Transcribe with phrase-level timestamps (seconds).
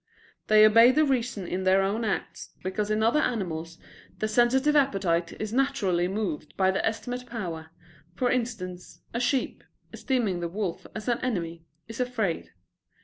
[0.47, 3.77] They obey the reason in their own acts, because in other animals
[4.17, 7.69] the sensitive appetite is naturally moved by the estimative power;
[8.15, 12.49] for instance, a sheep, esteeming the wolf as an enemy, is afraid.